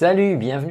[0.00, 0.66] Salut, bienvenue